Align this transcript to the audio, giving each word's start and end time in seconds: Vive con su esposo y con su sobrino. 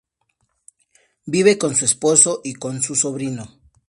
Vive 1.27 1.59
con 1.59 1.75
su 1.75 1.85
esposo 1.85 2.41
y 2.43 2.55
con 2.55 2.81
su 2.81 2.95
sobrino. 2.95 3.59